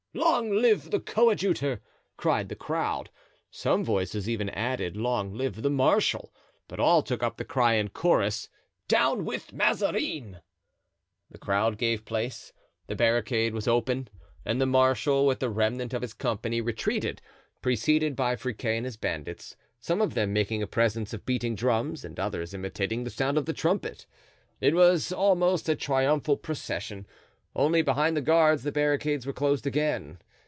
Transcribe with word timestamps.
"Long 0.13 0.51
live 0.51 0.91
the 0.91 0.99
coadjutor!" 0.99 1.79
cried 2.17 2.49
the 2.49 2.55
crowd. 2.55 3.09
Some 3.49 3.81
voices 3.85 4.27
even 4.27 4.49
added: 4.49 4.97
"Long 4.97 5.33
live 5.33 5.61
the 5.61 5.69
marshal!" 5.69 6.33
But 6.67 6.81
all 6.81 7.01
took 7.01 7.23
up 7.23 7.37
the 7.37 7.45
cry 7.45 7.75
in 7.75 7.87
chorus: 7.91 8.49
"Down 8.89 9.23
with 9.23 9.53
Mazarin!" 9.53 10.41
The 11.29 11.37
crowd 11.37 11.77
gave 11.77 12.03
place, 12.03 12.51
the 12.87 12.95
barricade 12.95 13.53
was 13.53 13.69
opened, 13.69 14.11
and 14.43 14.59
the 14.59 14.65
marshal, 14.65 15.25
with 15.25 15.39
the 15.39 15.49
remnant 15.49 15.93
of 15.93 16.01
his 16.01 16.13
company, 16.13 16.59
retreated, 16.59 17.21
preceded 17.61 18.13
by 18.13 18.35
Friquet 18.35 18.75
and 18.75 18.85
his 18.85 18.97
bandits, 18.97 19.55
some 19.79 20.01
of 20.01 20.13
them 20.13 20.33
making 20.33 20.61
a 20.61 20.67
presence 20.67 21.13
of 21.13 21.25
beating 21.25 21.55
drums 21.55 22.03
and 22.03 22.19
others 22.19 22.53
imitating 22.53 23.05
the 23.05 23.09
sound 23.09 23.37
of 23.37 23.45
the 23.45 23.53
trumpet. 23.53 24.07
It 24.59 24.75
was 24.75 25.13
almost 25.13 25.69
a 25.69 25.75
triumphal 25.75 26.35
procession; 26.35 27.07
only, 27.53 27.81
behind 27.81 28.15
the 28.15 28.21
guards 28.21 28.63
the 28.63 28.71
barricades 28.71 29.25
were 29.27 29.33
closed 29.33 29.67
again. 29.67 30.17